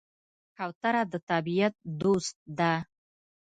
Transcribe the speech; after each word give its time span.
کوتره 0.57 1.01
د 1.11 1.13
طبیعت 1.29 1.73
دوست 2.01 2.35
ده. 2.57 2.73